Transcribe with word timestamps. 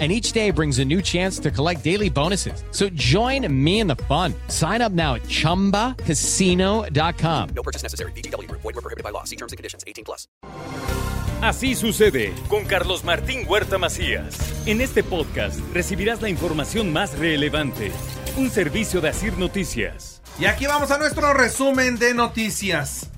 and 0.00 0.10
each 0.10 0.32
day 0.32 0.50
brings 0.50 0.80
a 0.80 0.84
new 0.84 1.00
chance 1.00 1.38
to 1.38 1.52
collect 1.52 1.84
daily 1.84 2.10
bonuses. 2.10 2.64
So 2.72 2.88
join 2.94 3.46
me 3.64 3.78
in 3.78 3.86
the 3.86 3.94
fun. 3.94 4.34
Sign 4.48 4.82
up 4.82 4.90
now 4.90 5.14
at 5.14 5.22
ChumbaCasino.com. 5.22 7.48
No 7.54 7.62
purchase 7.62 7.84
necessary. 7.84 8.10
BGW. 8.12 8.50
Void 8.50 8.64
were 8.64 8.72
prohibited 8.72 9.04
by 9.04 9.10
law. 9.10 9.22
See 9.22 9.36
terms 9.36 9.52
and 9.52 9.56
conditions. 9.56 9.84
18 9.86 10.04
plus. 10.04 10.26
Así 11.42 11.74
sucede 11.74 12.32
con 12.48 12.64
Carlos 12.64 13.04
Martín 13.04 13.44
Huerta 13.46 13.76
Macías. 13.76 14.38
En 14.66 14.80
este 14.80 15.02
podcast 15.02 15.58
recibirás 15.74 16.22
la 16.22 16.30
información 16.30 16.92
más 16.92 17.18
relevante. 17.18 17.92
Un 18.36 18.50
servicio 18.50 19.00
de 19.00 19.10
Asir 19.10 19.36
Noticias. 19.36 20.22
Y 20.38 20.46
aquí 20.46 20.66
vamos 20.66 20.90
a 20.90 20.98
nuestro 20.98 21.32
resumen 21.34 21.98
de 21.98 22.14
noticias. 22.14 23.10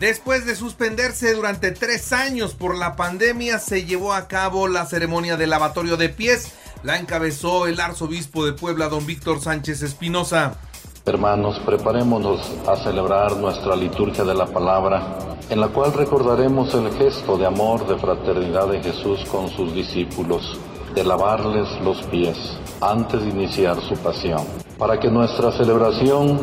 Después 0.00 0.46
de 0.46 0.56
suspenderse 0.56 1.34
durante 1.34 1.70
tres 1.70 2.12
años 2.12 2.54
por 2.54 2.76
la 2.76 2.96
pandemia, 2.96 3.58
se 3.58 3.84
llevó 3.84 4.12
a 4.12 4.26
cabo 4.26 4.66
la 4.68 4.86
ceremonia 4.86 5.36
de 5.36 5.46
lavatorio 5.46 5.96
de 5.96 6.08
pies. 6.08 6.52
La 6.82 6.98
encabezó 6.98 7.66
el 7.66 7.78
arzobispo 7.78 8.44
de 8.44 8.52
Puebla, 8.52 8.88
don 8.88 9.06
Víctor 9.06 9.40
Sánchez 9.40 9.82
Espinosa. 9.82 10.56
Hermanos, 11.04 11.60
preparémonos 11.66 12.40
a 12.68 12.76
celebrar 12.76 13.36
nuestra 13.36 13.74
liturgia 13.74 14.22
de 14.22 14.34
la 14.34 14.46
palabra, 14.46 15.18
en 15.50 15.60
la 15.60 15.68
cual 15.68 15.92
recordaremos 15.92 16.72
el 16.74 16.92
gesto 16.92 17.36
de 17.36 17.46
amor, 17.46 17.86
de 17.88 17.98
fraternidad 17.98 18.68
de 18.68 18.80
Jesús 18.80 19.20
con 19.30 19.48
sus 19.48 19.74
discípulos, 19.74 20.60
de 20.94 21.02
lavarles 21.02 21.68
los 21.82 22.02
pies 22.04 22.36
antes 22.80 23.20
de 23.20 23.30
iniciar 23.30 23.80
su 23.80 23.96
pasión, 23.96 24.44
para 24.82 24.98
que 24.98 25.08
nuestra 25.12 25.52
celebración 25.52 26.40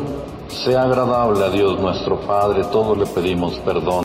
sea 0.48 0.84
agradable 0.84 1.44
a 1.44 1.50
Dios 1.50 1.78
nuestro 1.78 2.18
Padre, 2.26 2.64
todos 2.72 2.96
le 2.96 3.04
pedimos 3.04 3.58
perdón. 3.58 4.02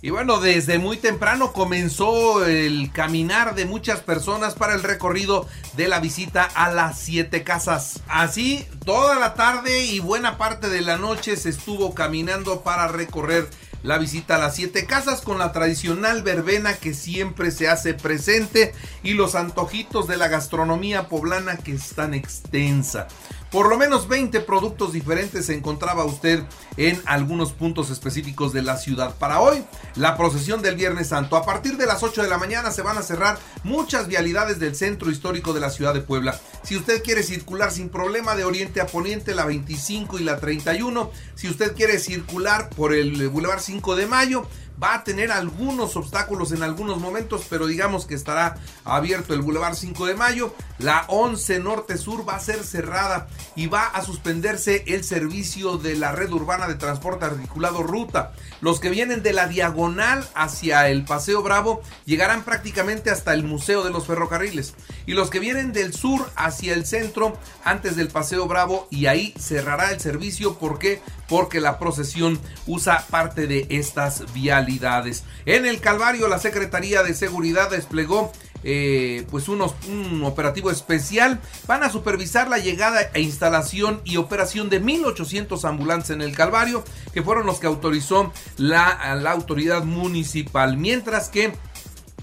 Y 0.00 0.08
bueno, 0.08 0.40
desde 0.40 0.78
muy 0.78 0.96
temprano 0.96 1.52
comenzó 1.52 2.46
el 2.46 2.90
caminar 2.90 3.54
de 3.54 3.66
muchas 3.66 4.00
personas 4.00 4.54
para 4.54 4.72
el 4.72 4.82
recorrido 4.82 5.46
de 5.76 5.88
la 5.88 6.00
visita 6.00 6.48
a 6.54 6.72
las 6.72 6.98
siete 6.98 7.44
casas. 7.44 8.00
Así, 8.08 8.64
toda 8.86 9.16
la 9.16 9.34
tarde 9.34 9.84
y 9.84 9.98
buena 10.00 10.38
parte 10.38 10.70
de 10.70 10.80
la 10.80 10.96
noche 10.96 11.36
se 11.36 11.50
estuvo 11.50 11.92
caminando 11.92 12.62
para 12.62 12.88
recorrer 12.88 13.50
la 13.82 13.98
visita 13.98 14.36
a 14.36 14.38
las 14.38 14.56
siete 14.56 14.86
casas 14.86 15.20
con 15.20 15.38
la 15.38 15.52
tradicional 15.52 16.22
verbena 16.22 16.74
que 16.74 16.94
siempre 16.94 17.50
se 17.50 17.68
hace 17.68 17.94
presente 17.94 18.74
y 19.02 19.14
los 19.14 19.34
antojitos 19.34 20.08
de 20.08 20.16
la 20.16 20.28
gastronomía 20.28 21.08
poblana 21.08 21.56
que 21.56 21.74
es 21.74 21.90
tan 21.90 22.14
extensa. 22.14 23.08
Por 23.50 23.70
lo 23.70 23.78
menos 23.78 24.08
20 24.08 24.40
productos 24.40 24.92
diferentes 24.92 25.46
se 25.46 25.54
encontraba 25.54 26.04
usted 26.04 26.42
en 26.76 27.00
algunos 27.06 27.52
puntos 27.52 27.88
específicos 27.88 28.52
de 28.52 28.60
la 28.60 28.76
ciudad. 28.76 29.16
Para 29.16 29.40
hoy, 29.40 29.64
la 29.96 30.18
procesión 30.18 30.60
del 30.60 30.76
Viernes 30.76 31.08
Santo. 31.08 31.34
A 31.34 31.46
partir 31.46 31.78
de 31.78 31.86
las 31.86 32.02
8 32.02 32.22
de 32.22 32.28
la 32.28 32.36
mañana 32.36 32.70
se 32.70 32.82
van 32.82 32.98
a 32.98 33.02
cerrar 33.02 33.38
muchas 33.64 34.06
vialidades 34.06 34.58
del 34.58 34.76
centro 34.76 35.10
histórico 35.10 35.54
de 35.54 35.60
la 35.60 35.70
ciudad 35.70 35.94
de 35.94 36.02
Puebla. 36.02 36.38
Si 36.62 36.76
usted 36.76 37.02
quiere 37.02 37.22
circular 37.22 37.70
sin 37.70 37.88
problema 37.88 38.36
de 38.36 38.44
oriente 38.44 38.82
a 38.82 38.86
poniente, 38.86 39.34
la 39.34 39.46
25 39.46 40.18
y 40.18 40.24
la 40.24 40.38
31. 40.38 41.10
Si 41.34 41.48
usted 41.48 41.74
quiere 41.74 41.98
circular 41.98 42.68
por 42.68 42.92
el 42.92 43.28
Boulevard 43.30 43.60
5 43.60 43.96
de 43.96 44.06
Mayo, 44.06 44.46
va 44.82 44.94
a 44.94 45.04
tener 45.04 45.32
algunos 45.32 45.96
obstáculos 45.96 46.52
en 46.52 46.62
algunos 46.62 46.98
momentos, 46.98 47.46
pero 47.48 47.66
digamos 47.66 48.06
que 48.06 48.14
estará 48.14 48.56
abierto 48.84 49.34
el 49.34 49.42
Boulevard 49.42 49.74
5 49.74 50.06
de 50.06 50.14
Mayo. 50.14 50.54
La 50.78 51.04
11 51.08 51.58
Norte 51.60 51.98
Sur 51.98 52.28
va 52.28 52.36
a 52.36 52.40
ser 52.40 52.62
cerrada 52.62 53.28
y 53.56 53.66
va 53.66 53.86
a 53.86 54.02
suspenderse 54.02 54.84
el 54.86 55.04
servicio 55.04 55.78
de 55.78 55.96
la 55.96 56.12
red 56.12 56.30
urbana 56.30 56.68
de 56.68 56.76
transporte 56.76 57.24
articulado 57.24 57.82
Ruta. 57.82 58.32
Los 58.60 58.80
que 58.80 58.90
vienen 58.90 59.22
de 59.22 59.32
la 59.32 59.48
diagonal 59.48 60.28
hacia 60.34 60.88
el 60.88 61.04
Paseo 61.04 61.42
Bravo 61.42 61.82
llegarán 62.04 62.42
prácticamente 62.42 63.10
hasta 63.10 63.34
el 63.34 63.44
Museo 63.44 63.82
de 63.82 63.90
los 63.90 64.06
Ferrocarriles. 64.06 64.74
Y 65.06 65.12
los 65.12 65.30
que 65.30 65.40
vienen 65.40 65.72
del 65.72 65.92
sur 65.92 66.30
hacia 66.36 66.74
el 66.74 66.86
centro 66.86 67.36
antes 67.64 67.96
del 67.96 68.08
Paseo 68.08 68.46
Bravo 68.46 68.86
y 68.90 69.06
ahí 69.06 69.34
cerrará 69.38 69.90
el 69.90 70.00
servicio. 70.00 70.58
¿Por 70.58 70.78
qué? 70.78 71.00
Porque 71.28 71.60
la 71.60 71.78
procesión 71.78 72.38
usa 72.66 73.06
parte 73.10 73.46
de 73.46 73.66
estas 73.70 74.32
vialidades. 74.32 75.24
En 75.46 75.66
el 75.66 75.80
Calvario 75.80 76.28
la 76.28 76.38
Secretaría 76.38 77.02
de 77.02 77.14
Seguridad 77.14 77.70
desplegó 77.70 78.32
eh, 78.64 79.24
pues 79.30 79.48
unos, 79.48 79.74
un 79.88 80.24
operativo 80.24 80.70
especial. 80.70 81.40
Van 81.66 81.82
a 81.82 81.90
supervisar 81.90 82.48
la 82.48 82.58
llegada 82.58 83.00
e 83.14 83.20
instalación 83.20 84.00
y 84.04 84.16
operación 84.16 84.68
de 84.68 84.82
1.800 84.82 85.64
ambulantes 85.64 86.10
en 86.10 86.22
el 86.22 86.34
Calvario, 86.34 86.82
que 87.12 87.22
fueron 87.22 87.46
los 87.46 87.60
que 87.60 87.66
autorizó 87.66 88.32
la, 88.56 89.14
la 89.20 89.30
autoridad 89.30 89.84
municipal. 89.84 90.76
Mientras 90.76 91.28
que 91.28 91.52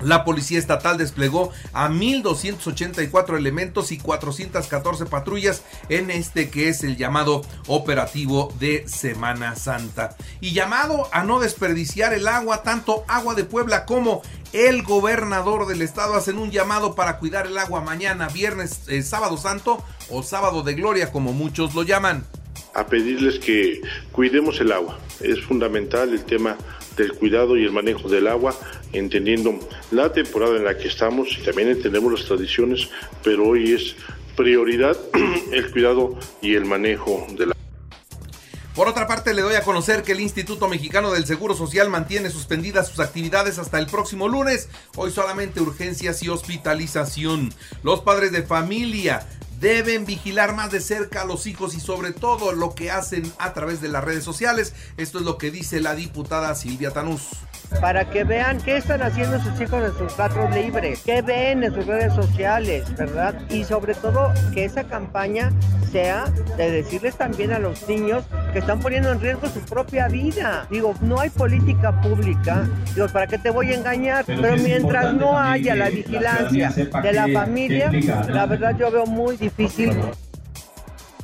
la 0.05 0.23
Policía 0.23 0.59
Estatal 0.59 0.99
desplegó 0.99 1.51
a 1.73 1.89
1.284 1.89 3.37
elementos 3.37 3.91
y 3.91 3.97
414 3.97 5.07
patrullas 5.07 5.63
en 5.89 6.11
este 6.11 6.51
que 6.51 6.69
es 6.69 6.83
el 6.83 6.95
llamado 6.95 7.41
operativo 7.65 8.53
de 8.59 8.87
Semana 8.87 9.55
Santa. 9.55 10.15
Y 10.41 10.51
llamado 10.51 11.09
a 11.11 11.23
no 11.23 11.39
desperdiciar 11.39 12.13
el 12.13 12.27
agua, 12.27 12.61
tanto 12.61 13.03
agua 13.07 13.33
de 13.33 13.45
Puebla 13.45 13.85
como 13.85 14.21
el 14.53 14.83
gobernador 14.83 15.65
del 15.65 15.81
estado 15.81 16.13
hacen 16.13 16.37
un 16.37 16.51
llamado 16.51 16.93
para 16.93 17.17
cuidar 17.17 17.47
el 17.47 17.57
agua 17.57 17.81
mañana, 17.81 18.27
viernes, 18.27 18.81
eh, 18.87 19.01
sábado 19.01 19.37
santo 19.37 19.83
o 20.09 20.21
sábado 20.21 20.61
de 20.61 20.75
gloria 20.75 21.11
como 21.11 21.33
muchos 21.33 21.73
lo 21.73 21.81
llaman. 21.81 22.23
A 22.75 22.85
pedirles 22.85 23.39
que 23.39 23.81
cuidemos 24.11 24.59
el 24.59 24.71
agua. 24.71 24.99
Es 25.19 25.41
fundamental 25.41 26.13
el 26.13 26.23
tema 26.25 26.57
del 26.97 27.13
cuidado 27.13 27.57
y 27.57 27.63
el 27.63 27.71
manejo 27.71 28.09
del 28.09 28.27
agua, 28.27 28.55
entendiendo 28.93 29.59
la 29.91 30.11
temporada 30.11 30.57
en 30.57 30.65
la 30.65 30.77
que 30.77 30.87
estamos 30.87 31.37
y 31.39 31.43
también 31.43 31.69
entendemos 31.69 32.11
las 32.11 32.25
tradiciones, 32.25 32.89
pero 33.23 33.47
hoy 33.47 33.73
es 33.73 33.95
prioridad 34.35 34.97
el 35.51 35.71
cuidado 35.71 36.17
y 36.41 36.55
el 36.55 36.65
manejo 36.65 37.25
del 37.31 37.51
agua. 37.51 37.55
Por 38.75 38.89
otra 38.89 39.07
parte, 39.07 39.33
le 39.33 39.41
doy 39.41 39.55
a 39.55 39.63
conocer 39.63 40.03
que 40.03 40.11
el 40.11 40.19
Instituto 40.19 40.67
Mexicano 40.67 41.09
del 41.13 41.25
Seguro 41.25 41.55
Social 41.55 41.89
mantiene 41.89 42.29
suspendidas 42.29 42.89
sus 42.89 42.99
actividades 42.99 43.57
hasta 43.57 43.79
el 43.79 43.85
próximo 43.87 44.27
lunes. 44.27 44.67
Hoy 44.97 45.11
solamente 45.11 45.61
urgencias 45.61 46.21
y 46.23 46.27
hospitalización. 46.27 47.53
Los 47.83 48.01
padres 48.01 48.33
de 48.33 48.43
familia 48.43 49.25
deben 49.59 50.05
vigilar 50.05 50.55
más 50.55 50.71
de 50.71 50.79
cerca 50.79 51.21
a 51.21 51.25
los 51.25 51.47
hijos 51.47 51.75
y 51.75 51.79
sobre 51.79 52.11
todo 52.11 52.51
lo 52.51 52.75
que 52.75 52.91
hacen 52.91 53.31
a 53.37 53.53
través 53.53 53.81
de 53.81 53.89
las 53.89 54.03
redes 54.03 54.23
sociales. 54.23 54.73
Esto 54.97 55.19
es 55.19 55.25
lo 55.25 55.37
que 55.37 55.51
dice 55.51 55.79
la 55.79 55.95
diputada 55.95 56.53
Silvia 56.55 56.91
Tanús 56.91 57.21
para 57.81 58.09
que 58.09 58.23
vean 58.23 58.59
qué 58.61 58.77
están 58.77 59.01
haciendo 59.01 59.39
sus 59.39 59.59
hijos 59.59 59.83
en 59.83 59.97
sus 59.97 60.17
ratos 60.17 60.53
libres, 60.53 61.01
qué 61.03 61.21
ven 61.21 61.63
en 61.63 61.73
sus 61.73 61.85
redes 61.85 62.13
sociales, 62.13 62.95
¿verdad? 62.95 63.39
Y 63.49 63.63
sobre 63.63 63.95
todo 63.95 64.31
que 64.53 64.65
esa 64.65 64.85
campaña 64.85 65.51
sea 65.91 66.25
de 66.57 66.71
decirles 66.71 67.15
también 67.17 67.51
a 67.51 67.59
los 67.59 67.87
niños 67.87 68.23
que 68.55 68.59
están 68.59 68.79
poniendo 68.79 69.11
en 69.11 69.19
riesgo 69.19 69.49
su 69.49 69.59
propia 69.65 70.07
vida. 70.07 70.65
Digo, 70.71 70.93
no 71.01 71.19
hay 71.19 71.29
política 71.29 71.99
pública, 71.99 72.65
digo, 72.93 73.05
¿para 73.09 73.27
qué 73.27 73.37
te 73.37 73.49
voy 73.49 73.73
a 73.73 73.75
engañar? 73.75 74.23
Pero, 74.25 74.55
mientras 74.55 75.13
no 75.13 75.37
haya 75.37 75.75
la 75.75 75.89
vigilancia 75.89 76.69
de 76.69 77.11
la 77.11 77.27
familia, 77.33 77.91
la 78.29 78.45
verdad 78.45 78.73
yo 78.79 78.89
veo 78.89 79.05
muy 79.07 79.35
difícil. 79.35 79.91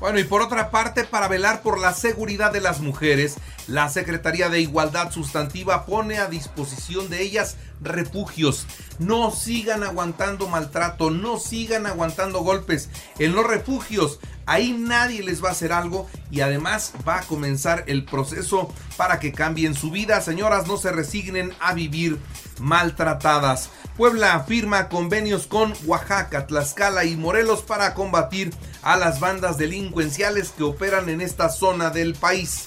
Bueno, 0.02 0.20
y 0.20 0.26
por 0.26 0.42
otra 0.42 0.72
parte, 0.72 1.06
para 1.06 1.30
velar 1.30 1.62
por 1.62 1.80
la 1.80 1.94
seguridad 1.94 2.52
de 2.52 2.60
las 2.60 2.82
mujeres, 2.82 3.38
la 3.72 3.88
Secretaría 3.88 4.50
de 4.50 4.60
Igualdad 4.60 5.12
Sustantiva 5.12 5.86
pone 5.86 6.18
a 6.18 6.28
disposición 6.28 7.10
de 7.10 7.22
ellas 7.22 7.56
refugios. 7.80 8.68
No 9.00 9.32
sigan 9.32 9.84
aguantando 9.84 10.50
maltrato, 10.50 11.10
no 11.10 11.40
sigan 11.40 11.86
aguantando 11.86 12.42
golpes. 12.42 12.90
En 13.18 13.34
los 13.34 13.48
refugios, 13.48 14.20
ahí 14.46 14.74
nadie 14.74 15.24
les 15.24 15.42
va 15.42 15.50
a 15.50 15.54
hacer 15.54 15.72
algo 15.72 16.10
y 16.30 16.42
además 16.42 16.92
va 17.08 17.20
a 17.20 17.24
comenzar 17.24 17.86
el 17.88 18.04
proceso 18.04 18.74
para 18.98 19.20
que 19.20 19.32
cambien 19.32 19.74
su 19.74 19.90
vida. 19.90 20.20
Señoras, 20.20 20.68
no 20.68 20.76
se 20.76 20.92
resignen 20.92 21.54
a 21.62 21.74
vivir 21.74 22.20
maltratadas. 22.60 23.70
Puebla 23.96 24.44
firma 24.46 24.90
convenios 24.90 25.48
con 25.48 25.74
Oaxaca, 25.86 26.46
Tlaxcala 26.46 27.06
y 27.06 27.16
Morelos 27.16 27.62
para 27.62 27.94
combatir 27.94 28.54
a 28.82 28.98
las 28.98 29.22
bandas 29.22 29.58
delincuenciales 29.58 30.50
que 30.50 30.64
operan 30.64 31.08
en 31.08 31.22
esta 31.22 31.48
zona 31.48 31.90
del 31.90 32.16
país. 32.16 32.66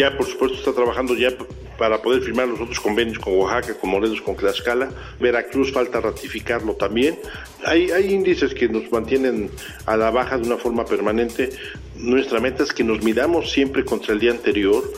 Ya, 0.00 0.16
por 0.16 0.24
supuesto, 0.24 0.56
está 0.56 0.72
trabajando 0.72 1.14
ya 1.14 1.28
para 1.76 2.00
poder 2.00 2.22
firmar 2.22 2.48
los 2.48 2.58
otros 2.58 2.80
convenios 2.80 3.18
con 3.18 3.34
Oaxaca, 3.36 3.78
con 3.78 3.90
Morelos, 3.90 4.22
con 4.22 4.34
Tlaxcala. 4.34 4.88
Veracruz 5.20 5.72
falta 5.72 6.00
ratificarlo 6.00 6.72
también. 6.72 7.18
Hay, 7.66 7.90
hay 7.90 8.14
índices 8.14 8.54
que 8.54 8.66
nos 8.66 8.90
mantienen 8.90 9.50
a 9.84 9.98
la 9.98 10.10
baja 10.10 10.38
de 10.38 10.46
una 10.46 10.56
forma 10.56 10.86
permanente. 10.86 11.50
Nuestra 11.96 12.40
meta 12.40 12.62
es 12.62 12.72
que 12.72 12.82
nos 12.82 13.02
midamos 13.02 13.50
siempre 13.52 13.84
contra 13.84 14.14
el 14.14 14.20
día 14.20 14.30
anterior, 14.30 14.90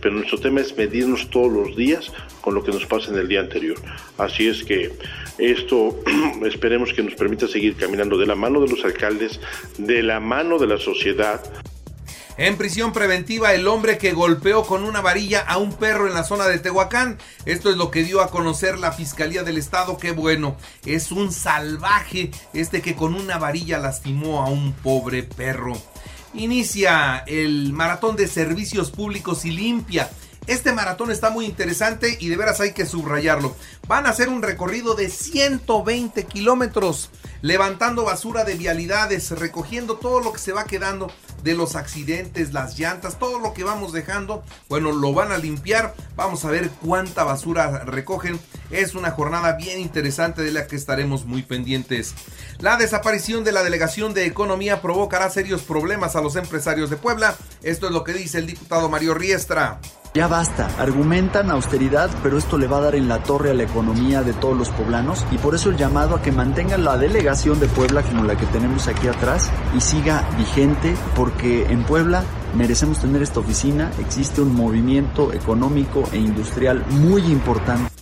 pero 0.00 0.16
nuestro 0.16 0.40
tema 0.40 0.60
es 0.60 0.76
medirnos 0.76 1.30
todos 1.30 1.52
los 1.52 1.76
días 1.76 2.12
con 2.40 2.52
lo 2.56 2.64
que 2.64 2.72
nos 2.72 2.84
pasa 2.84 3.12
en 3.12 3.18
el 3.18 3.28
día 3.28 3.38
anterior. 3.38 3.76
Así 4.16 4.48
es 4.48 4.64
que 4.64 4.90
esto 5.38 6.00
esperemos 6.44 6.92
que 6.92 7.04
nos 7.04 7.14
permita 7.14 7.46
seguir 7.46 7.76
caminando 7.76 8.18
de 8.18 8.26
la 8.26 8.34
mano 8.34 8.60
de 8.60 8.68
los 8.68 8.84
alcaldes, 8.84 9.38
de 9.78 10.02
la 10.02 10.18
mano 10.18 10.58
de 10.58 10.66
la 10.66 10.78
sociedad. 10.78 11.44
En 12.38 12.56
prisión 12.56 12.92
preventiva, 12.92 13.52
el 13.52 13.66
hombre 13.66 13.98
que 13.98 14.12
golpeó 14.12 14.62
con 14.62 14.84
una 14.84 15.00
varilla 15.00 15.40
a 15.40 15.58
un 15.58 15.72
perro 15.72 16.06
en 16.06 16.14
la 16.14 16.22
zona 16.22 16.46
de 16.46 16.60
Tehuacán. 16.60 17.18
Esto 17.46 17.68
es 17.68 17.76
lo 17.76 17.90
que 17.90 18.04
dio 18.04 18.20
a 18.20 18.30
conocer 18.30 18.78
la 18.78 18.92
Fiscalía 18.92 19.42
del 19.42 19.58
Estado. 19.58 19.98
Qué 19.98 20.12
bueno, 20.12 20.56
es 20.86 21.10
un 21.10 21.32
salvaje 21.32 22.30
este 22.52 22.80
que 22.80 22.94
con 22.94 23.16
una 23.16 23.38
varilla 23.38 23.78
lastimó 23.78 24.40
a 24.40 24.48
un 24.50 24.72
pobre 24.72 25.24
perro. 25.24 25.72
Inicia 26.32 27.24
el 27.26 27.72
maratón 27.72 28.14
de 28.14 28.28
servicios 28.28 28.92
públicos 28.92 29.44
y 29.44 29.50
limpia. 29.50 30.08
Este 30.48 30.72
maratón 30.72 31.10
está 31.10 31.28
muy 31.28 31.44
interesante 31.44 32.16
y 32.18 32.30
de 32.30 32.36
veras 32.38 32.58
hay 32.60 32.72
que 32.72 32.86
subrayarlo. 32.86 33.54
Van 33.86 34.06
a 34.06 34.08
hacer 34.08 34.30
un 34.30 34.40
recorrido 34.40 34.94
de 34.94 35.10
120 35.10 36.24
kilómetros, 36.24 37.10
levantando 37.42 38.04
basura 38.04 38.44
de 38.44 38.54
vialidades, 38.54 39.30
recogiendo 39.32 39.98
todo 39.98 40.20
lo 40.20 40.32
que 40.32 40.38
se 40.38 40.52
va 40.52 40.64
quedando 40.64 41.12
de 41.42 41.54
los 41.54 41.76
accidentes, 41.76 42.54
las 42.54 42.78
llantas, 42.78 43.18
todo 43.18 43.38
lo 43.38 43.52
que 43.52 43.62
vamos 43.62 43.92
dejando. 43.92 44.42
Bueno, 44.70 44.90
lo 44.90 45.12
van 45.12 45.32
a 45.32 45.38
limpiar. 45.38 45.94
Vamos 46.16 46.46
a 46.46 46.50
ver 46.50 46.70
cuánta 46.82 47.24
basura 47.24 47.84
recogen. 47.84 48.40
Es 48.70 48.94
una 48.94 49.10
jornada 49.10 49.52
bien 49.52 49.78
interesante 49.78 50.40
de 50.40 50.52
la 50.52 50.66
que 50.66 50.76
estaremos 50.76 51.26
muy 51.26 51.42
pendientes. 51.42 52.14
La 52.58 52.78
desaparición 52.78 53.44
de 53.44 53.52
la 53.52 53.62
Delegación 53.62 54.14
de 54.14 54.24
Economía 54.24 54.80
provocará 54.80 55.28
serios 55.28 55.60
problemas 55.60 56.16
a 56.16 56.22
los 56.22 56.36
empresarios 56.36 56.88
de 56.88 56.96
Puebla. 56.96 57.36
Esto 57.62 57.86
es 57.86 57.92
lo 57.92 58.02
que 58.02 58.14
dice 58.14 58.38
el 58.38 58.46
diputado 58.46 58.88
Mario 58.88 59.12
Riestra. 59.12 59.78
Ya 60.14 60.26
basta, 60.26 60.68
argumentan 60.78 61.50
austeridad, 61.50 62.10
pero 62.22 62.38
esto 62.38 62.56
le 62.56 62.66
va 62.66 62.78
a 62.78 62.80
dar 62.80 62.94
en 62.94 63.08
la 63.08 63.22
torre 63.22 63.50
a 63.50 63.54
la 63.54 63.64
economía 63.64 64.22
de 64.22 64.32
todos 64.32 64.56
los 64.56 64.70
poblanos 64.70 65.24
y 65.30 65.36
por 65.38 65.54
eso 65.54 65.68
el 65.68 65.76
llamado 65.76 66.16
a 66.16 66.22
que 66.22 66.32
mantengan 66.32 66.82
la 66.82 66.96
delegación 66.96 67.60
de 67.60 67.68
Puebla 67.68 68.02
como 68.02 68.24
la 68.24 68.36
que 68.36 68.46
tenemos 68.46 68.88
aquí 68.88 69.06
atrás 69.06 69.50
y 69.76 69.80
siga 69.80 70.26
vigente 70.38 70.96
porque 71.14 71.66
en 71.66 71.84
Puebla 71.84 72.24
merecemos 72.56 73.00
tener 73.00 73.22
esta 73.22 73.40
oficina, 73.40 73.92
existe 74.00 74.40
un 74.40 74.54
movimiento 74.54 75.32
económico 75.34 76.02
e 76.10 76.16
industrial 76.16 76.84
muy 76.88 77.22
importante. 77.26 77.92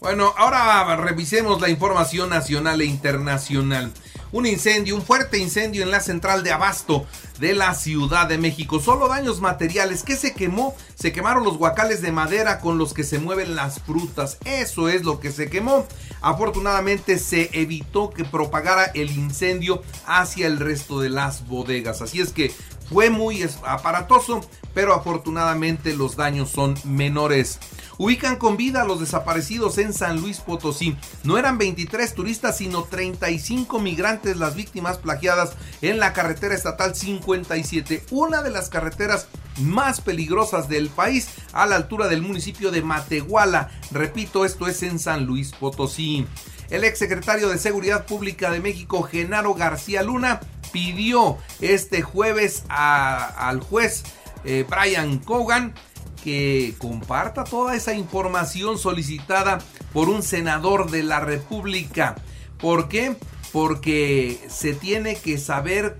Bueno, 0.00 0.32
ahora 0.36 0.96
revisemos 0.96 1.60
la 1.60 1.68
información 1.68 2.30
nacional 2.30 2.80
e 2.80 2.86
internacional. 2.86 3.92
Un 4.32 4.46
incendio, 4.46 4.94
un 4.94 5.02
fuerte 5.02 5.38
incendio 5.38 5.82
en 5.82 5.90
la 5.90 6.00
central 6.00 6.44
de 6.44 6.52
abasto 6.52 7.06
de 7.40 7.54
la 7.54 7.74
Ciudad 7.74 8.28
de 8.28 8.38
México. 8.38 8.78
Solo 8.78 9.08
daños 9.08 9.40
materiales. 9.40 10.04
¿Qué 10.04 10.14
se 10.14 10.34
quemó? 10.34 10.76
Se 10.94 11.12
quemaron 11.12 11.42
los 11.42 11.56
guacales 11.56 12.00
de 12.02 12.12
madera 12.12 12.60
con 12.60 12.78
los 12.78 12.94
que 12.94 13.02
se 13.02 13.18
mueven 13.18 13.56
las 13.56 13.80
frutas. 13.80 14.38
Eso 14.44 14.88
es 14.88 15.04
lo 15.04 15.18
que 15.18 15.32
se 15.32 15.50
quemó. 15.50 15.86
Afortunadamente 16.20 17.18
se 17.18 17.50
evitó 17.54 18.10
que 18.10 18.24
propagara 18.24 18.84
el 18.94 19.10
incendio 19.10 19.82
hacia 20.06 20.46
el 20.46 20.58
resto 20.58 21.00
de 21.00 21.08
las 21.08 21.48
bodegas. 21.48 22.02
Así 22.02 22.20
es 22.20 22.32
que 22.32 22.52
fue 22.90 23.08
muy 23.08 23.46
aparatoso, 23.64 24.40
pero 24.74 24.94
afortunadamente 24.94 25.94
los 25.94 26.16
daños 26.16 26.50
son 26.50 26.74
menores. 26.84 27.58
Ubican 27.98 28.36
con 28.36 28.56
vida 28.56 28.82
a 28.82 28.84
los 28.84 28.98
desaparecidos 28.98 29.78
en 29.78 29.92
San 29.92 30.20
Luis 30.20 30.40
Potosí. 30.40 30.96
No 31.22 31.38
eran 31.38 31.58
23 31.58 32.14
turistas, 32.14 32.56
sino 32.56 32.84
35 32.84 33.78
migrantes 33.78 34.38
las 34.38 34.54
víctimas 34.54 34.98
plagiadas 34.98 35.52
en 35.82 36.00
la 36.00 36.12
carretera 36.12 36.54
estatal 36.54 36.94
57, 36.94 38.04
una 38.10 38.42
de 38.42 38.50
las 38.50 38.70
carreteras 38.70 39.28
más 39.60 40.00
peligrosas 40.00 40.68
del 40.68 40.88
país 40.88 41.28
a 41.52 41.66
la 41.66 41.76
altura 41.76 42.08
del 42.08 42.22
municipio 42.22 42.70
de 42.70 42.82
Matehuala. 42.82 43.70
Repito, 43.90 44.44
esto 44.44 44.66
es 44.66 44.82
en 44.82 44.98
San 44.98 45.26
Luis 45.26 45.52
Potosí. 45.52 46.26
El 46.70 46.84
exsecretario 46.84 47.48
de 47.50 47.58
Seguridad 47.58 48.06
Pública 48.06 48.50
de 48.50 48.60
México, 48.60 49.02
Genaro 49.02 49.54
García 49.54 50.02
Luna, 50.02 50.40
pidió 50.72 51.38
este 51.60 52.02
jueves 52.02 52.64
al 52.68 53.60
juez 53.60 54.04
eh, 54.44 54.64
Brian 54.68 55.18
Cogan 55.18 55.74
que 56.22 56.74
comparta 56.78 57.44
toda 57.44 57.74
esa 57.74 57.94
información 57.94 58.78
solicitada 58.78 59.58
por 59.92 60.08
un 60.08 60.22
senador 60.22 60.90
de 60.90 61.02
la 61.02 61.20
República. 61.20 62.16
¿Por 62.58 62.88
qué? 62.88 63.16
Porque 63.52 64.38
se 64.48 64.74
tiene 64.74 65.16
que 65.16 65.38
saber 65.38 65.98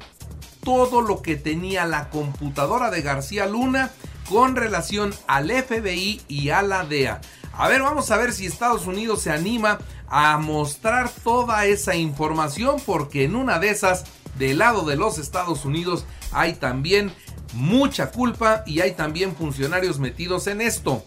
todo 0.63 1.01
lo 1.01 1.23
que 1.23 1.37
tenía 1.37 1.87
la 1.87 2.11
computadora 2.11 2.91
de 2.91 3.03
García 3.03 3.47
Luna 3.47 3.91
con 4.29 4.57
relación 4.57 5.15
al 5.27 5.51
FBI 5.51 6.21
y 6.29 6.51
a 6.51 6.63
la 6.63 6.85
DEA. 6.85 7.21
A 7.53 7.69
ver, 7.69 7.83
vamos 7.83 8.11
a 8.11 8.17
ver 8.17 8.33
si 8.33 8.47
Estados 8.47 8.87
Unidos 8.87 9.23
se 9.23 9.33
anima 9.33 9.79
a 10.09 10.39
mostrar 10.39 11.11
toda 11.11 11.67
esa 11.67 11.95
información 11.95 12.81
porque 12.85 13.25
en 13.25 13.37
una 13.37 13.59
de 13.59 13.71
esas, 13.71 14.05
del 14.39 14.59
lado 14.59 14.83
de 14.83 14.97
los 14.97 15.19
Estados 15.19 15.65
Unidos, 15.65 16.05
hay 16.33 16.55
también 16.55 17.13
mucha 17.53 18.11
culpa 18.11 18.63
y 18.67 18.81
hay 18.81 18.93
también 18.93 19.35
funcionarios 19.35 19.99
metidos 19.99 20.47
en 20.47 20.61
esto. 20.61 21.05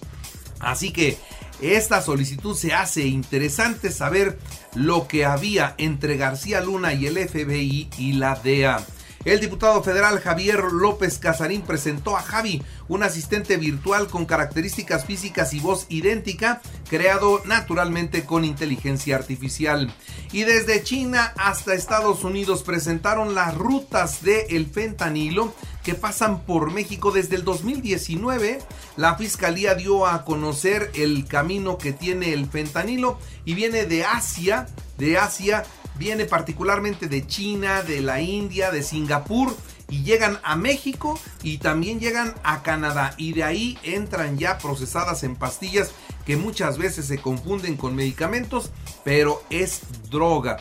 Así 0.60 0.92
que 0.92 1.18
esta 1.62 2.02
solicitud 2.02 2.56
se 2.56 2.74
hace 2.74 3.06
interesante 3.08 3.92
saber 3.92 4.38
lo 4.76 5.08
que 5.08 5.26
había 5.26 5.76
entre 5.78 6.18
García 6.18 6.62
Luna 6.62 6.94
y 6.94 7.08
el 7.08 7.18
FBI 7.18 7.90
y 7.98 8.14
la 8.14 8.36
DEA. 8.36 8.84
El 9.26 9.40
diputado 9.40 9.82
federal 9.82 10.20
Javier 10.20 10.62
López 10.74 11.18
Casarín 11.18 11.62
presentó 11.62 12.18
a 12.18 12.22
Javi, 12.22 12.62
un 12.90 13.04
asistente 13.04 13.56
virtual 13.56 14.08
con 14.08 14.26
características 14.26 15.06
físicas 15.06 15.54
y 15.54 15.62
voz 15.62 15.86
idéntica, 15.88 16.62
creado 16.90 17.42
naturalmente 17.46 18.26
con 18.26 18.44
inteligencia 18.44 19.16
artificial. 19.16 19.94
Y 20.34 20.44
desde 20.44 20.84
China 20.84 21.34
hasta 21.38 21.74
Estados 21.74 22.26
Unidos 22.26 22.64
presentaron 22.64 23.34
las 23.34 23.56
rutas 23.56 24.24
del 24.24 24.68
fentanilo 24.68 25.54
que 25.84 25.96
pasan 25.96 26.42
por 26.42 26.72
México 26.72 27.12
desde 27.12 27.38
el 27.38 27.46
2019. 27.46 28.60
La 28.98 29.16
fiscalía 29.16 29.76
dio 29.76 30.06
a 30.06 30.26
conocer 30.26 30.92
el 30.96 31.26
camino 31.26 31.78
que 31.78 31.94
tiene 31.94 32.34
el 32.34 32.48
fentanilo 32.50 33.18
y 33.46 33.54
viene 33.54 33.86
de 33.86 34.04
Asia, 34.04 34.68
de 34.98 35.18
Asia 35.18 35.64
viene 35.96 36.26
particularmente 36.26 37.08
de 37.08 37.26
China, 37.28 37.84
de 37.84 38.02
la 38.02 38.22
India, 38.22 38.72
de 38.72 38.84
Singapur 38.84 39.56
y 39.90 40.04
llegan 40.04 40.40
a 40.44 40.56
México 40.56 41.20
y 41.44 41.58
también 41.58 42.00
llegan 42.00 42.34
a 42.44 42.64
Canadá. 42.64 43.14
Y 43.18 43.34
de 43.34 43.44
ahí 43.44 43.78
entran 43.84 44.38
ya 44.38 44.58
procesadas 44.58 45.24
en 45.24 45.36
pastillas 45.36 45.92
que 46.26 46.38
muchas 46.38 46.78
veces 46.78 47.06
se 47.06 47.20
confunden 47.20 47.76
con 47.76 47.96
medicamentos, 47.96 48.72
pero 49.04 49.44
es 49.50 49.82
droga 50.10 50.58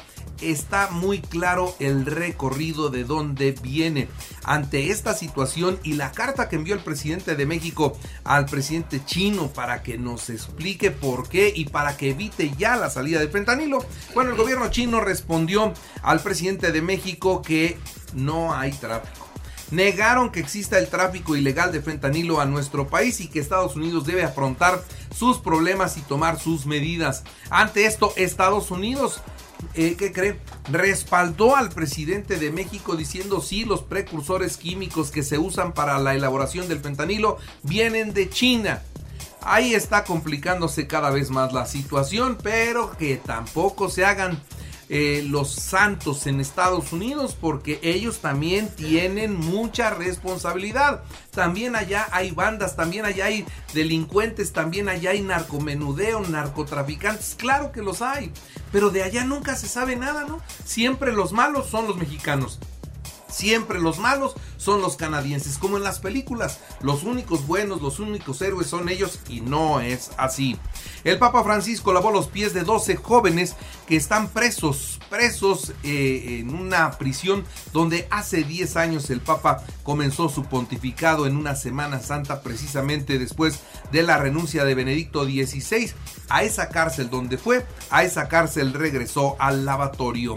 está 0.51 0.91
muy 0.91 1.21
claro 1.21 1.75
el 1.79 2.07
recorrido 2.07 2.91
de 2.91 3.05
dónde 3.05 3.53
viene. 3.63 4.09
Ante 4.45 4.91
esta 4.91 5.15
situación 5.15 5.79
y 5.83 5.95
la 5.95 6.13
carta 6.13 6.49
que 6.49 6.57
envió 6.57 6.75
el 6.75 6.83
presidente 6.83 7.37
de 7.37 7.47
México 7.47 7.97
al 8.25 8.47
presidente 8.47 9.05
chino 9.05 9.49
para 9.49 9.83
que 9.83 9.99
nos 9.99 10.31
explique 10.31 10.91
por 10.91 11.29
qué 11.29 11.53
y 11.55 11.67
para 11.67 11.97
que 11.97 12.11
evite 12.11 12.53
ya 12.59 12.77
la 12.77 12.91
salida 12.91 13.21
de 13.21 13.29
fentanilo, 13.29 13.85
bueno, 14.15 14.31
el 14.31 14.37
gobierno 14.37 14.71
chino 14.71 15.01
respondió 15.01 15.73
al 16.03 16.21
presidente 16.21 16.73
de 16.73 16.83
México 16.83 17.43
que 17.43 17.79
no 18.15 18.55
hay 18.55 18.73
tráfico 18.73 19.23
negaron 19.73 20.31
que 20.31 20.41
exista 20.41 20.79
el 20.79 20.89
tráfico 20.89 21.35
ilegal 21.35 21.73
de 21.73 21.81
fentanilo 21.81 22.41
a 22.41 22.45
nuestro 22.45 22.87
país 22.87 23.21
y 23.21 23.29
que 23.29 23.41
Estados 23.41 23.75
Unidos 23.75 24.05
debe 24.05 24.23
afrontar 24.23 24.85
sus 25.15 25.39
problemas 25.39 25.97
y 25.97 26.03
tomar 26.03 26.39
sus 26.39 26.67
medidas. 26.67 27.25
Ante 27.51 27.87
esto, 27.87 28.13
Estados 28.17 28.71
Unidos 28.71 29.23
eh, 29.75 29.97
¿qué 29.99 30.13
cree? 30.13 30.39
Respaldó 30.71 31.57
al 31.57 31.71
presidente 31.71 32.39
de 32.39 32.51
México 32.51 32.97
diciendo 32.97 33.41
sí, 33.41 33.65
los 33.65 33.83
precursores 33.83 34.57
químicos 34.57 35.11
que 35.11 35.23
se 35.23 35.39
usan 35.39 35.73
para 35.73 35.99
la 35.99 36.15
elaboración 36.15 36.69
del 36.69 36.81
fentanilo 36.81 37.39
vienen 37.63 38.13
de 38.13 38.29
China. 38.29 38.83
Ahí 39.41 39.75
está 39.75 40.05
complicándose 40.05 40.87
cada 40.87 41.11
vez 41.11 41.31
más 41.31 41.53
la 41.53 41.67
situación, 41.67 42.39
pero 42.43 42.97
que 42.97 43.17
tampoco 43.17 43.89
se 43.89 44.05
hagan 44.05 44.41
eh, 44.95 45.25
los 45.27 45.51
santos 45.51 46.27
en 46.27 46.39
Estados 46.39 46.93
Unidos 46.93 47.35
porque 47.41 47.81
ellos 47.83 48.19
también 48.19 48.69
tienen 48.69 49.35
mucha 49.35 49.89
responsabilidad. 49.89 51.03
También 51.31 51.77
allá 51.77 52.09
hay 52.13 52.31
bandas, 52.31 52.77
también 52.77 53.07
allá 53.07 53.25
hay 53.25 53.47
delincuentes, 53.73 54.53
también 54.53 54.91
allá 54.91 55.13
hay 55.13 55.23
narcomenudeo, 55.23 56.21
narcotraficantes. 56.21 57.37
Claro 57.39 57.73
que 57.73 57.81
los 57.81 58.03
hay, 58.03 58.33
pero 58.71 58.91
de 58.91 59.03
allá 59.03 59.25
nunca 59.25 59.57
se 59.57 59.67
sabe 59.67 59.97
nada, 59.97 60.27
¿no? 60.29 60.43
Siempre 60.67 61.15
los 61.15 61.33
malos 61.33 61.71
son 61.71 61.87
los 61.87 61.97
mexicanos. 61.97 62.59
Siempre 63.33 63.81
los 63.81 63.99
malos 63.99 64.35
son 64.57 64.81
los 64.81 64.97
canadienses, 64.97 65.59
como 65.59 65.77
en 65.77 65.85
las 65.85 65.99
películas. 65.99 66.61
Los 66.81 67.03
únicos 67.03 67.47
buenos, 67.47 67.83
los 67.83 67.99
únicos 67.99 68.41
héroes 68.43 68.67
son 68.67 68.89
ellos 68.89 69.21
y 69.29 69.41
no 69.41 69.81
es 69.81 70.11
así. 70.19 70.59
El 71.05 71.19
Papa 71.19 71.43
Francisco 71.43 71.93
lavó 71.93 72.11
los 72.11 72.29
pies 72.29 72.55
de 72.55 72.63
12 72.63 72.97
jóvenes 72.97 73.57
que 73.87 73.97
están 73.97 74.29
presos 74.29 75.01
presos 75.13 75.75
eh, 75.83 76.39
en 76.41 76.55
una 76.55 76.93
prisión 76.93 77.45
donde 77.75 78.09
hace 78.11 78.45
10 78.45 78.77
años 78.77 79.11
el 79.11 79.21
Papa 79.21 79.63
comenzó 79.83 80.31
su 80.31 80.45
pontificado 80.45 81.27
en 81.27 81.37
una 81.37 81.55
Semana 81.55 82.01
Santa 82.01 82.41
precisamente 82.41 83.19
después 83.19 83.61
de 83.91 84.03
la 84.03 84.17
renuncia 84.17 84.65
de 84.65 84.75
Benedicto 84.75 85.25
XVI. 85.25 85.93
A 86.31 86.45
esa 86.45 86.71
cárcel 86.71 87.11
donde 87.11 87.37
fue, 87.37 87.67
a 87.91 88.05
esa 88.05 88.29
cárcel 88.29 88.73
regresó 88.73 89.37
al 89.39 89.67
lavatorio. 89.67 90.35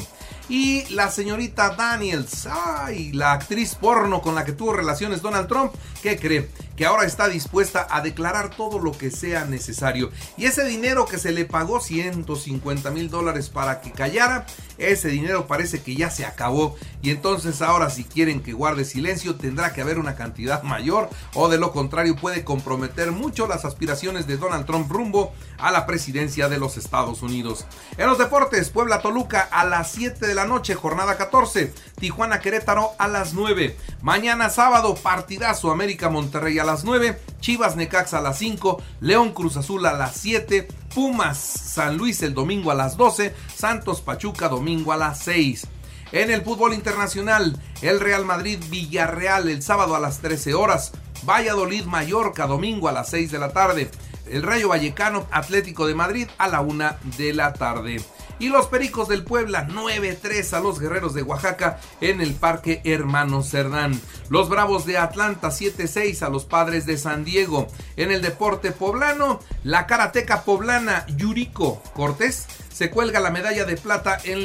Y 0.48 0.86
la 0.94 1.10
señorita 1.10 1.72
Daniels, 1.72 2.48
ay, 2.48 3.12
la 3.14 3.32
actriz 3.32 3.76
porno 3.76 4.22
con 4.22 4.36
la 4.36 4.46
que 4.46 4.52
tuvo 4.52 4.74
relaciones 4.74 5.22
Donald 5.22 5.48
Trump, 5.48 5.74
¿qué 6.06 6.20
cree? 6.20 6.50
Que 6.76 6.86
ahora 6.86 7.06
está 7.06 7.28
dispuesta 7.28 7.88
a 7.90 8.02
declarar 8.02 8.56
todo 8.56 8.78
lo 8.78 8.92
que 8.92 9.10
sea 9.10 9.46
necesario. 9.46 10.12
Y 10.38 10.46
ese 10.46 10.64
dinero 10.64 11.06
que 11.06 11.18
se 11.18 11.32
le 11.32 11.46
pagó, 11.46 11.80
150 11.80 12.92
mil 12.92 13.10
dólares 13.10 13.50
para 13.50 13.82
que 13.82 13.92
callara, 13.92 14.46
ese 14.78 15.08
dinero 15.08 15.48
parece 15.48 15.82
que 15.82 15.96
ya 15.96 16.12
se 16.12 16.24
acabó. 16.24 16.76
Y 17.02 17.10
entonces 17.10 17.64
ahora 17.64 17.90
si 17.90 18.04
quieren 18.04 18.44
que 18.44 18.54
guarde 18.54 18.86
silencio 18.86 19.36
tendrá 19.36 19.74
que 19.74 19.82
haber 19.82 19.98
una 19.98 20.16
cantidad 20.16 20.62
mayor 20.62 21.10
o 21.34 21.50
de 21.50 21.58
lo 21.58 21.72
contrario 21.72 22.16
puede 22.16 22.44
comprometer 22.44 23.12
mucho 23.12 23.48
las 23.48 23.66
aspiraciones 23.66 24.28
de 24.28 24.38
Donald 24.38 24.68
Trump 24.68 24.92
rumbo 24.92 25.34
a 25.58 25.72
la 25.72 25.88
presidencia 25.88 26.50
de 26.50 26.60
los 26.60 26.78
Estados 26.78 27.24
Unidos. 27.24 27.66
En 27.98 28.08
los 28.08 28.20
deportes, 28.20 28.70
Puebla 28.70 29.00
Toluca 29.00 29.42
a 29.42 29.66
las 29.66 29.92
7 29.94 30.28
de 30.28 30.36
la 30.36 30.46
noche, 30.46 30.76
jornada 30.76 31.18
14. 31.18 31.74
Tijuana 32.00 32.42
Querétaro 32.42 32.92
a 33.00 33.08
las 33.08 33.34
9. 33.34 33.76
Mañana 34.06 34.52
sábado, 34.52 34.94
partidazo 34.94 35.72
América 35.72 36.12
Monterrey 36.12 36.60
a 36.60 36.64
las 36.64 36.84
9. 36.84 37.20
Chivas 37.40 37.76
Necaxa 37.76 38.20
a 38.20 38.22
las 38.22 38.38
5. 38.38 38.80
León 39.00 39.34
Cruz 39.34 39.58
Azul 39.58 39.84
a 39.88 39.94
las 39.94 40.16
7. 40.18 40.68
Pumas 40.94 41.40
San 41.40 41.98
Luis 41.98 42.22
el 42.22 42.36
domingo 42.36 42.70
a 42.70 42.76
las 42.76 42.98
12. 42.98 43.34
Santos 43.56 44.02
Pachuca 44.02 44.48
domingo 44.48 44.92
a 44.92 44.98
las 44.98 45.18
6. 45.22 45.66
En 46.12 46.30
el 46.30 46.44
fútbol 46.44 46.76
internacional, 46.76 47.60
el 47.82 48.00
Real 48.00 48.26
Madrid 48.26 48.60
Villarreal 48.70 49.50
el 49.50 49.64
sábado 49.64 49.96
a 49.96 50.00
las 50.00 50.20
13 50.20 50.54
horas. 50.54 50.92
Valladolid 51.28 51.86
Mallorca 51.86 52.46
domingo 52.46 52.88
a 52.88 52.92
las 52.92 53.10
6 53.10 53.32
de 53.32 53.40
la 53.40 53.54
tarde. 53.54 53.90
El 54.28 54.44
Rayo 54.44 54.70
Vallecano 54.70 55.26
Atlético 55.32 55.88
de 55.88 55.96
Madrid 55.96 56.28
a 56.38 56.48
la 56.48 56.62
1 56.62 56.92
de 57.18 57.34
la 57.34 57.54
tarde. 57.54 58.00
Y 58.40 58.50
los 58.50 58.68
Pericos 58.68 59.08
del 59.08 59.24
Puebla 59.24 59.68
9-3 59.68 60.54
a 60.54 60.60
los 60.60 60.80
Guerreros 60.80 61.14
de 61.14 61.24
Oaxaca 61.24 61.80
en 62.02 62.22
el 62.22 62.34
Parque 62.34 62.82
Hermano 62.84 63.44
Cerdán. 63.44 64.00
Los 64.30 64.50
Bravos 64.50 64.86
de 64.86 64.98
Atlanta 64.98 65.50
7-6 65.50 66.22
a 66.22 66.30
los 66.30 66.46
Padres 66.46 66.86
de 66.86 66.98
San 66.98 67.24
Diego. 67.24 67.68
En 67.96 68.12
el 68.12 68.22
deporte 68.22 68.72
poblano, 68.72 69.40
la 69.64 69.88
karateca 69.88 70.44
poblana 70.44 71.06
Yuriko 71.16 71.82
Cortés 71.94 72.48
se 72.76 72.90
cuelga 72.90 73.22
la 73.22 73.32
medalla 73.32 73.64
de 73.64 73.78
plata 73.78 74.18
en 74.26 74.44